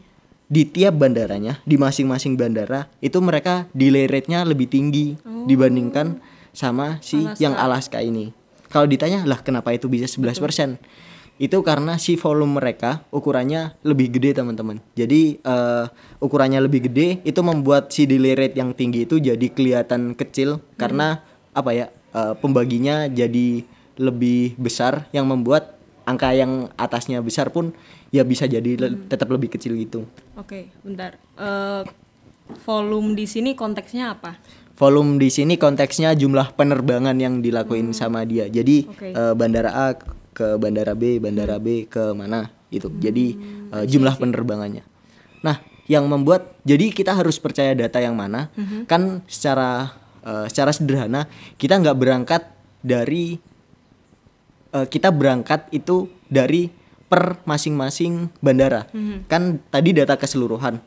di 0.51 0.67
tiap 0.67 0.99
bandaranya, 0.99 1.63
di 1.63 1.79
masing-masing 1.79 2.35
bandara 2.35 2.91
itu 2.99 3.23
mereka 3.23 3.71
delay 3.71 4.03
rate-nya 4.11 4.43
lebih 4.43 4.67
tinggi 4.67 5.15
dibandingkan 5.47 6.19
sama 6.51 6.99
si 6.99 7.23
Alaska. 7.23 7.39
yang 7.39 7.55
Alaska 7.55 7.99
ini. 8.03 8.35
Kalau 8.67 8.83
ditanya 8.83 9.23
lah 9.23 9.39
kenapa 9.39 9.71
itu 9.71 9.87
bisa 9.87 10.11
11%? 10.11 10.75
Itu 11.39 11.63
karena 11.63 11.95
si 11.95 12.19
volume 12.19 12.59
mereka 12.59 13.07
ukurannya 13.15 13.79
lebih 13.87 14.11
gede 14.11 14.43
teman-teman. 14.43 14.83
Jadi 14.93 15.39
eh, 15.39 15.85
ukurannya 16.19 16.59
lebih 16.59 16.91
gede 16.91 17.23
itu 17.23 17.39
membuat 17.39 17.89
si 17.95 18.03
delay 18.03 18.35
rate 18.35 18.59
yang 18.59 18.75
tinggi 18.75 19.07
itu 19.07 19.23
jadi 19.23 19.47
kelihatan 19.49 20.13
kecil 20.19 20.59
karena 20.75 21.23
apa 21.55 21.71
ya 21.71 21.85
eh, 22.11 22.35
pembaginya 22.37 23.07
jadi 23.07 23.63
lebih 23.99 24.59
besar 24.59 25.07
yang 25.15 25.27
membuat 25.27 25.80
angka 26.11 26.35
yang 26.35 26.67
atasnya 26.75 27.23
besar 27.23 27.49
pun 27.49 27.71
ya 28.11 28.27
bisa 28.27 28.43
jadi 28.45 28.75
le- 28.75 29.07
tetap 29.07 29.31
lebih 29.31 29.47
kecil 29.47 29.79
gitu. 29.79 30.03
Oke, 30.35 30.67
bentar. 30.83 31.15
Eh, 31.39 31.83
volume 32.67 33.15
di 33.15 33.25
sini 33.25 33.55
konteksnya 33.55 34.19
apa? 34.19 34.35
Volume 34.75 35.15
di 35.15 35.31
sini 35.31 35.55
konteksnya 35.55 36.11
jumlah 36.11 36.53
penerbangan 36.59 37.15
yang 37.15 37.39
dilakuin 37.39 37.95
sama 37.95 38.27
dia. 38.27 38.51
Jadi 38.51 38.91
Oke. 38.91 39.15
eh, 39.15 39.33
bandara 39.33 39.71
A 39.71 39.87
ke 40.35 40.59
bandara 40.59 40.91
B, 40.91 41.23
bandara 41.23 41.55
B 41.57 41.87
ke 41.87 42.11
mana 42.11 42.51
itu. 42.67 42.91
Jadi 42.99 43.39
eh, 43.71 43.85
jumlah 43.87 44.19
penerbangannya. 44.19 44.83
Nah, 45.41 45.63
yang 45.87 46.05
membuat 46.11 46.59
jadi 46.67 46.91
kita 46.91 47.15
harus 47.15 47.39
percaya 47.39 47.71
data 47.73 47.97
yang 48.03 48.13
mana? 48.19 48.51
Kan 48.85 49.23
secara 49.25 50.01
Eh, 50.21 50.45
secara 50.53 50.69
sederhana 50.69 51.25
kita 51.57 51.81
nggak 51.81 51.97
berangkat 51.97 52.45
dari 52.85 53.41
eh, 54.73 54.87
kita 54.87 55.11
berangkat 55.11 55.67
itu 55.71 56.07
dari 56.27 56.71
per 57.11 57.43
masing-masing 57.43 58.31
bandara. 58.39 58.87
Kan 59.27 59.59
tadi 59.67 59.91
data 59.91 60.15
keseluruhan. 60.15 60.79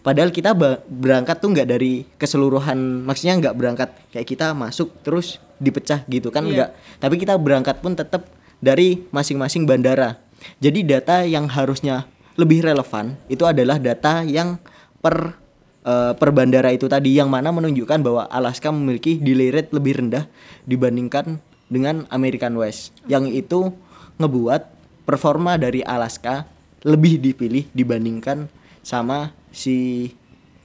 Padahal 0.00 0.30
kita 0.30 0.54
berangkat 0.86 1.36
tuh 1.42 1.52
nggak 1.52 1.68
dari 1.68 2.06
keseluruhan 2.16 3.04
maksudnya 3.04 3.36
nggak 3.42 3.54
berangkat 3.58 3.88
kayak 4.14 4.24
kita 4.24 4.54
masuk 4.54 4.94
terus 5.02 5.42
dipecah 5.58 6.04
gitu 6.06 6.32
kan 6.32 6.46
Iya. 6.46 6.52
nggak. 6.52 6.70
Tapi 7.02 7.14
kita 7.20 7.34
berangkat 7.36 7.76
pun 7.84 7.92
tetap 7.92 8.24
dari 8.62 9.04
masing-masing 9.12 9.68
bandara. 9.68 10.16
Jadi 10.62 10.80
data 10.86 11.26
yang 11.26 11.50
harusnya 11.50 12.08
lebih 12.36 12.64
relevan 12.64 13.16
itu 13.28 13.44
adalah 13.44 13.76
data 13.80 14.24
yang 14.24 14.56
per 15.00 15.36
eh, 15.84 16.12
per 16.16 16.30
bandara 16.32 16.72
itu 16.72 16.88
tadi 16.88 17.16
yang 17.16 17.28
mana 17.28 17.52
menunjukkan 17.52 18.00
bahwa 18.00 18.22
Alaska 18.32 18.72
memiliki 18.72 19.20
delay 19.20 19.52
rate 19.52 19.72
lebih 19.76 20.00
rendah 20.00 20.24
dibandingkan 20.64 21.40
dengan 21.66 22.06
American 22.08 22.54
West 22.58 22.94
yang 23.10 23.26
itu 23.26 23.74
ngebuat 24.16 24.62
performa 25.06 25.58
dari 25.58 25.82
Alaska 25.86 26.46
lebih 26.86 27.18
dipilih 27.18 27.66
dibandingkan 27.74 28.46
sama 28.82 29.34
si 29.50 30.10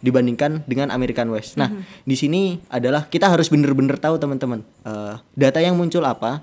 dibandingkan 0.01 0.65
dengan 0.65 0.89
American 0.89 1.29
West. 1.29 1.61
Nah, 1.61 1.69
di 2.09 2.17
sini 2.17 2.57
adalah 2.73 3.05
kita 3.05 3.29
harus 3.29 3.53
bener-bener 3.53 4.01
tahu 4.01 4.17
teman-teman 4.17 4.65
eh, 4.81 5.15
data 5.37 5.61
yang 5.61 5.77
muncul 5.77 6.01
apa, 6.01 6.41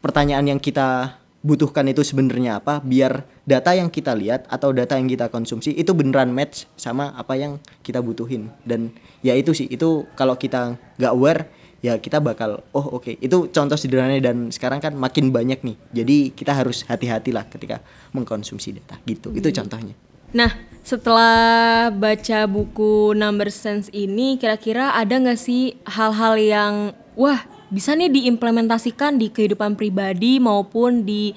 pertanyaan 0.00 0.56
yang 0.56 0.60
kita 0.60 1.20
butuhkan 1.44 1.86
itu 1.86 2.02
sebenarnya 2.02 2.58
apa, 2.58 2.82
biar 2.82 3.22
data 3.46 3.76
yang 3.76 3.92
kita 3.92 4.16
lihat 4.16 4.48
atau 4.50 4.74
data 4.74 4.98
yang 4.98 5.06
kita 5.06 5.30
konsumsi 5.30 5.76
itu 5.76 5.94
beneran 5.94 6.34
match 6.34 6.66
sama 6.74 7.14
apa 7.14 7.36
yang 7.38 7.62
kita 7.84 8.00
butuhin. 8.02 8.50
Dan 8.66 8.90
ya 9.20 9.36
itu 9.36 9.52
sih, 9.54 9.68
itu 9.70 10.08
kalau 10.18 10.34
kita 10.34 10.74
nggak 10.98 11.12
aware 11.12 11.46
ya 11.84 11.96
kita 12.00 12.20
bakal 12.22 12.64
oh 12.72 13.00
oke. 13.00 13.16
Itu 13.20 13.48
contoh 13.52 13.76
sederhana 13.76 14.16
dan 14.20 14.50
sekarang 14.52 14.80
kan 14.80 14.92
makin 14.96 15.30
banyak 15.30 15.60
nih. 15.62 15.76
Jadi 15.92 16.16
kita 16.32 16.52
harus 16.56 16.84
hati-hatilah 16.88 17.46
ketika 17.48 17.84
mengkonsumsi 18.12 18.76
data 18.76 18.96
gitu. 19.04 19.32
Itu 19.32 19.48
contohnya. 19.52 19.94
Nah, 20.34 20.52
setelah 20.82 21.88
baca 21.94 22.46
buku 22.50 23.14
Number 23.14 23.48
Sense 23.48 23.88
ini, 23.94 24.36
kira-kira 24.36 24.92
ada 24.94 25.16
nggak 25.16 25.38
sih 25.38 25.78
hal-hal 25.86 26.34
yang 26.38 26.74
wah 27.16 27.40
bisa 27.70 27.94
nih 27.98 28.10
diimplementasikan 28.10 29.18
di 29.18 29.30
kehidupan 29.30 29.74
pribadi 29.74 30.38
maupun 30.38 31.02
di 31.02 31.34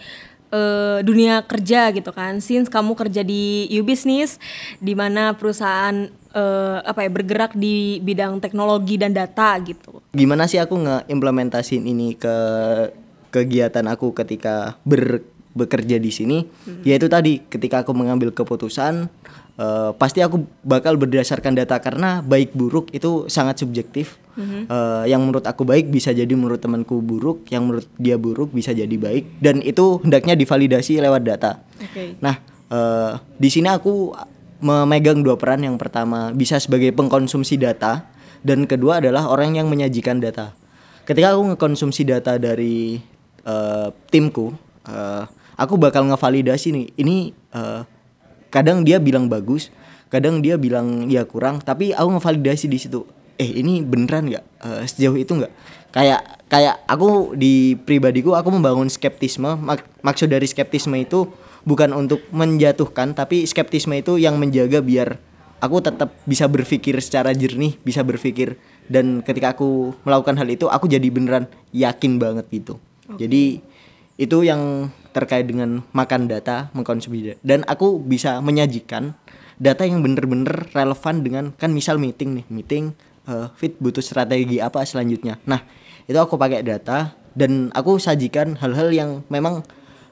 eh, 0.54 1.00
dunia 1.02 1.46
kerja 1.46 1.94
gitu 1.94 2.10
kan? 2.14 2.42
Since 2.42 2.70
kamu 2.70 2.98
kerja 2.98 3.22
di 3.22 3.70
U 3.78 3.86
Business, 3.86 4.42
di 4.82 4.94
mana 4.94 5.38
perusahaan 5.38 6.10
eh, 6.34 6.78
apa 6.84 7.06
ya 7.06 7.10
bergerak 7.10 7.52
di 7.58 8.00
bidang 8.04 8.42
teknologi 8.42 8.98
dan 8.98 9.14
data 9.14 9.58
gitu. 9.62 10.02
gimana 10.14 10.50
sih 10.50 10.58
aku 10.62 10.78
ngeimplementasiin 10.78 11.86
ini 11.86 12.18
ke 12.18 12.36
kegiatan 13.30 13.86
aku 13.86 14.12
ketika 14.18 14.78
ber, 14.82 15.22
bekerja 15.54 15.98
di 15.98 16.12
sini? 16.14 16.38
Yaitu 16.86 17.10
tadi 17.10 17.42
ketika 17.46 17.86
aku 17.86 17.94
mengambil 17.94 18.34
keputusan 18.34 19.10
eh, 19.58 19.92
pasti 19.98 20.22
aku 20.22 20.46
bakal 20.66 20.98
berdasarkan 20.98 21.58
data 21.58 21.78
karena 21.82 22.22
baik 22.26 22.54
buruk 22.54 22.94
itu 22.94 23.30
sangat 23.30 23.62
subjektif. 23.62 24.18
Eh, 24.40 25.04
yang 25.12 25.20
menurut 25.28 25.44
aku 25.44 25.68
baik 25.68 25.92
bisa 25.92 26.16
jadi 26.16 26.32
menurut 26.32 26.64
temanku 26.64 27.04
buruk 27.04 27.44
yang 27.52 27.68
menurut 27.68 27.88
dia 28.00 28.16
buruk 28.16 28.56
bisa 28.56 28.72
jadi 28.72 28.96
baik. 28.96 29.44
Dan 29.44 29.60
itu 29.60 30.00
hendaknya 30.00 30.40
divalidasi 30.40 31.04
lewat 31.04 31.22
data. 31.28 31.60
Oke. 31.76 32.16
Nah, 32.24 32.40
eh, 32.72 33.14
di 33.36 33.50
sini 33.52 33.68
aku 33.68 34.16
memegang 34.60 35.24
dua 35.24 35.36
peran. 35.36 35.64
Yang 35.64 35.80
pertama 35.80 36.32
bisa 36.32 36.60
sebagai 36.60 36.92
pengkonsumsi 36.96 37.60
data 37.60 38.08
dan 38.46 38.64
kedua 38.70 39.04
adalah 39.04 39.28
orang 39.28 39.60
yang 39.60 39.68
menyajikan 39.68 40.20
data. 40.24 40.56
Ketika 41.04 41.34
aku 41.34 41.56
ngekonsumsi 41.56 42.06
data 42.06 42.38
dari 42.38 43.02
eh, 43.44 43.88
timku, 44.14 44.54
eh, 44.86 45.24
aku 45.58 45.76
bakal 45.76 46.06
ngevalidasi 46.08 46.70
nih. 46.72 46.86
Ini 47.02 47.16
eh, 47.34 47.82
kadang 48.54 48.86
dia 48.86 49.02
bilang 49.02 49.26
bagus, 49.26 49.74
kadang 50.14 50.40
dia 50.46 50.56
bilang 50.62 51.10
ya 51.10 51.26
kurang, 51.26 51.60
tapi 51.66 51.92
aku 51.92 52.20
ngevalidasi 52.20 52.70
di 52.70 52.78
situ. 52.78 53.04
Eh 53.40 53.64
ini 53.64 53.82
beneran 53.82 54.28
nggak 54.28 54.46
Eh, 54.60 54.84
sejauh 54.84 55.16
itu 55.16 55.32
nggak? 55.40 55.54
Kayak 55.96 56.22
kayak 56.52 56.84
aku 56.84 57.34
di 57.40 57.80
pribadiku 57.80 58.36
aku 58.36 58.52
membangun 58.52 58.92
skeptisme. 58.92 59.56
Mak- 59.56 60.04
maksud 60.04 60.28
dari 60.28 60.44
skeptisme 60.46 61.00
itu 61.00 61.32
bukan 61.64 61.92
untuk 61.96 62.24
menjatuhkan, 62.32 63.16
tapi 63.16 63.44
skeptisme 63.48 63.96
itu 63.98 64.20
yang 64.20 64.40
menjaga 64.40 64.80
biar 64.80 65.20
aku 65.60 65.84
tetap 65.84 66.16
bisa 66.24 66.48
berpikir 66.48 66.96
secara 67.04 67.36
jernih, 67.36 67.76
bisa 67.84 68.04
berpikir 68.04 68.56
dan 68.88 69.22
ketika 69.22 69.54
aku 69.54 69.94
melakukan 70.08 70.40
hal 70.40 70.48
itu 70.50 70.66
aku 70.72 70.90
jadi 70.90 71.08
beneran 71.12 71.46
yakin 71.76 72.18
banget 72.18 72.48
gitu. 72.50 72.80
Jadi 73.20 73.62
itu 74.20 74.38
yang 74.44 74.92
terkait 75.16 75.48
dengan 75.48 75.82
makan 75.96 76.28
data, 76.28 76.70
mengkonsumsi 76.76 77.34
data. 77.34 77.40
Dan 77.42 77.64
aku 77.66 77.98
bisa 78.04 78.44
menyajikan 78.44 79.16
data 79.58 79.84
yang 79.88 80.04
bener-bener 80.04 80.70
relevan 80.76 81.24
dengan 81.24 81.46
kan 81.56 81.72
misal 81.72 81.98
meeting 81.98 82.44
nih, 82.44 82.46
meeting 82.52 82.84
eh, 83.28 83.48
fit 83.56 83.76
butuh 83.80 84.04
strategi 84.04 84.60
apa 84.60 84.84
selanjutnya. 84.84 85.40
Nah, 85.48 85.64
itu 86.06 86.18
aku 86.20 86.36
pakai 86.36 86.62
data 86.62 87.16
dan 87.34 87.72
aku 87.72 87.98
sajikan 87.98 88.60
hal-hal 88.60 88.90
yang 88.92 89.10
memang 89.32 89.64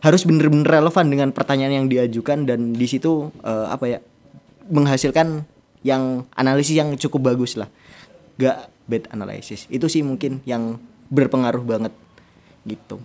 harus 0.01 0.21
bener-bener 0.23 0.67
relevan 0.67 1.05
dengan 1.09 1.29
pertanyaan 1.33 1.83
yang 1.83 1.87
diajukan 1.89 2.45
dan 2.45 2.73
di 2.73 2.85
situ 2.85 3.33
eh, 3.41 3.67
apa 3.67 3.85
ya 3.87 3.99
menghasilkan 4.69 5.47
yang 5.81 6.27
analisis 6.35 6.75
yang 6.75 6.93
cukup 6.99 7.33
bagus 7.33 7.55
lah. 7.55 7.71
Gak 8.37 8.69
bad 8.85 9.09
analysis. 9.11 9.65
Itu 9.71 9.89
sih 9.89 10.03
mungkin 10.05 10.43
yang 10.43 10.77
berpengaruh 11.09 11.63
banget 11.63 11.93
gitu. 12.67 12.99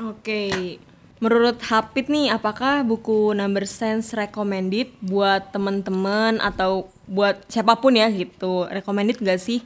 Oke. 0.00 0.76
Menurut 1.22 1.62
Hapit 1.62 2.10
nih, 2.10 2.28
apakah 2.34 2.82
buku 2.82 3.32
Number 3.32 3.64
Sense 3.64 4.12
recommended 4.12 4.92
buat 5.00 5.54
teman-teman 5.54 6.42
atau 6.42 6.90
buat 7.06 7.40
siapa 7.48 7.78
pun 7.78 7.94
ya 7.94 8.10
gitu? 8.10 8.66
Recommended 8.68 9.22
gak 9.22 9.40
sih? 9.40 9.62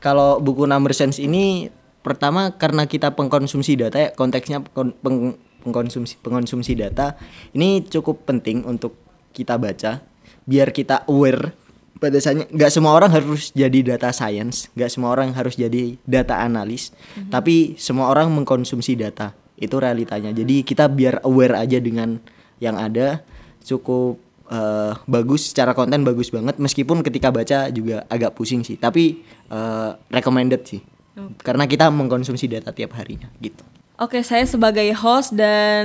Kalau 0.00 0.40
buku 0.40 0.64
Number 0.64 0.96
Sense 0.96 1.20
ini 1.20 1.68
pertama 2.00 2.56
karena 2.56 2.88
kita 2.88 3.12
pengkonsumsi 3.12 3.76
data 3.76 4.00
ya 4.00 4.10
konteksnya 4.16 4.64
peng- 4.64 4.96
pengkonsumsi 5.60 6.18
pengkonsumsi 6.24 6.72
data 6.74 7.14
ini 7.52 7.84
cukup 7.84 8.24
penting 8.24 8.64
untuk 8.64 8.96
kita 9.30 9.60
baca 9.60 10.02
biar 10.48 10.74
kita 10.74 11.06
aware. 11.06 11.54
Pada 12.00 12.16
saatnya 12.16 12.48
nggak 12.48 12.72
semua 12.72 12.96
orang 12.96 13.12
harus 13.12 13.52
jadi 13.52 13.84
data 13.84 14.08
science 14.08 14.72
nggak 14.72 14.88
semua 14.88 15.12
orang 15.12 15.36
harus 15.36 15.52
jadi 15.52 16.00
data 16.08 16.40
analis 16.40 16.96
tapi 17.28 17.76
semua 17.76 18.08
orang 18.08 18.32
mengkonsumsi 18.32 18.96
data. 18.96 19.36
Itu 19.60 19.76
realitanya. 19.76 20.32
Jadi 20.32 20.64
kita 20.64 20.88
biar 20.88 21.20
aware 21.28 21.60
aja 21.60 21.76
dengan 21.76 22.16
yang 22.56 22.80
ada 22.80 23.20
cukup 23.60 24.16
eh, 24.48 24.96
bagus 25.04 25.52
secara 25.52 25.76
konten 25.76 26.00
bagus 26.00 26.32
banget 26.32 26.56
meskipun 26.56 27.04
ketika 27.04 27.28
baca 27.28 27.68
juga 27.68 28.08
agak 28.08 28.32
pusing 28.32 28.64
sih 28.64 28.80
tapi 28.80 29.20
eh, 29.52 29.90
recommended 30.08 30.64
sih. 30.64 30.80
Karena 31.44 31.68
kita 31.68 31.92
mengkonsumsi 31.92 32.48
data 32.48 32.72
tiap 32.72 32.96
harinya 32.96 33.28
gitu 33.44 33.60
Oke, 34.00 34.24
saya 34.24 34.48
sebagai 34.48 34.88
host 34.96 35.36
dan 35.36 35.84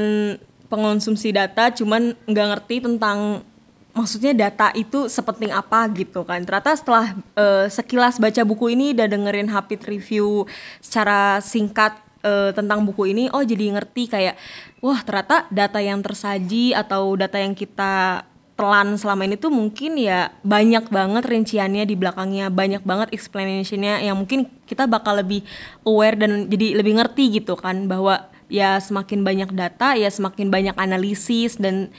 pengonsumsi 0.71 1.35
data 1.35 1.67
cuman 1.67 2.15
nggak 2.23 2.47
ngerti 2.55 2.79
tentang 2.87 3.43
maksudnya 3.91 4.31
data 4.31 4.71
itu 4.71 5.11
sepenting 5.11 5.51
apa 5.51 5.83
gitu 5.91 6.23
kan. 6.23 6.39
Ternyata 6.47 6.79
setelah 6.79 7.11
eh, 7.35 7.67
sekilas 7.67 8.15
baca 8.15 8.39
buku 8.47 8.71
ini 8.71 8.95
dan 8.95 9.11
dengerin 9.11 9.51
Hapit 9.51 9.83
review 9.83 10.47
secara 10.79 11.43
singkat 11.43 11.99
eh, 12.23 12.55
tentang 12.55 12.87
buku 12.87 13.11
ini, 13.11 13.27
oh 13.35 13.43
jadi 13.43 13.75
ngerti 13.75 14.07
kayak 14.07 14.39
wah 14.79 15.03
ternyata 15.03 15.51
data 15.51 15.83
yang 15.83 15.99
tersaji 15.99 16.71
atau 16.71 17.19
data 17.19 17.35
yang 17.35 17.51
kita 17.51 18.23
telan 18.55 18.95
selama 18.95 19.27
ini 19.27 19.35
tuh 19.35 19.51
mungkin 19.51 19.99
ya 19.99 20.31
banyak 20.39 20.87
banget 20.87 21.27
rinciannya 21.27 21.83
di 21.83 21.95
belakangnya 21.99 22.47
banyak 22.47 22.87
banget 22.87 23.11
explanationnya 23.11 23.99
yang 23.99 24.15
mungkin 24.15 24.47
kita 24.63 24.87
bakal 24.87 25.19
lebih 25.19 25.43
aware 25.83 26.15
dan 26.15 26.47
jadi 26.47 26.79
lebih 26.79 26.95
ngerti 26.95 27.43
gitu 27.43 27.59
kan 27.59 27.91
bahwa 27.91 28.31
ya 28.47 28.79
semakin 28.79 29.27
banyak 29.27 29.51
data 29.51 29.99
ya 29.99 30.07
semakin 30.07 30.47
banyak 30.47 30.75
analisis 30.79 31.59
dan 31.59 31.91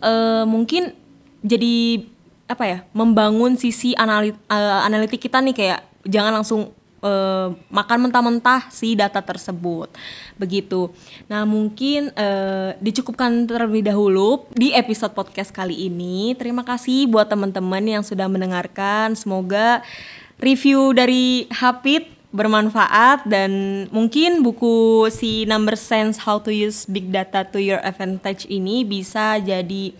eh, 0.00 0.44
mungkin 0.48 0.96
jadi 1.44 2.02
apa 2.48 2.64
ya 2.64 2.78
membangun 2.96 3.60
sisi 3.60 3.92
anali- 3.92 4.32
eh, 4.32 4.80
analitik 4.88 5.20
kita 5.20 5.44
nih 5.44 5.52
kayak 5.52 5.80
jangan 6.08 6.40
langsung 6.40 6.72
eh, 7.02 7.48
makan 7.70 8.08
mentah-mentah 8.08 8.70
si 8.70 8.94
data 8.94 9.22
tersebut 9.22 9.90
begitu. 10.38 10.90
Nah 11.30 11.42
mungkin 11.48 12.10
eh, 12.14 12.74
dicukupkan 12.78 13.46
terlebih 13.46 13.86
dahulu 13.86 14.46
di 14.54 14.74
episode 14.74 15.14
podcast 15.14 15.50
kali 15.50 15.88
ini. 15.90 16.34
Terima 16.34 16.62
kasih 16.62 17.10
buat 17.10 17.30
teman-teman 17.30 17.84
yang 17.84 18.02
sudah 18.06 18.26
mendengarkan. 18.30 19.14
Semoga 19.14 19.82
review 20.38 20.94
dari 20.94 21.50
Hapit 21.50 22.18
bermanfaat 22.28 23.24
dan 23.24 23.84
mungkin 23.88 24.44
buku 24.44 25.08
si 25.08 25.48
Number 25.48 25.74
Sense 25.80 26.20
How 26.20 26.36
to 26.44 26.52
Use 26.52 26.84
Big 26.84 27.08
Data 27.08 27.40
to 27.48 27.56
Your 27.56 27.80
Advantage 27.80 28.44
ini 28.52 28.84
bisa 28.84 29.40
jadi 29.40 29.96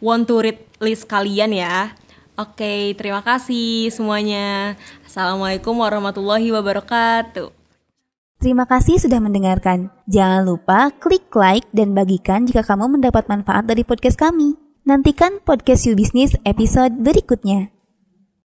want 0.00 0.24
to 0.28 0.40
read 0.40 0.60
list 0.80 1.04
kalian 1.08 1.52
ya. 1.52 1.92
Oke, 2.36 2.92
terima 3.00 3.24
kasih 3.24 3.88
semuanya. 3.88 4.76
Assalamualaikum 5.08 5.72
warahmatullahi 5.72 6.52
wabarakatuh. 6.52 7.48
Terima 8.36 8.68
kasih 8.68 9.00
sudah 9.00 9.16
mendengarkan. 9.24 9.88
Jangan 10.04 10.44
lupa 10.44 10.92
klik 11.00 11.32
like 11.32 11.64
dan 11.72 11.96
bagikan 11.96 12.44
jika 12.44 12.60
kamu 12.60 13.00
mendapat 13.00 13.24
manfaat 13.32 13.64
dari 13.64 13.88
podcast 13.88 14.20
kami. 14.20 14.60
Nantikan 14.84 15.40
podcast 15.40 15.88
You 15.88 15.96
Business 15.96 16.36
episode 16.44 17.00
berikutnya. 17.00 17.75